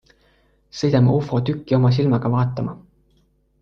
[0.77, 2.79] Sõidame ufo tükki oma silmaga vaatama.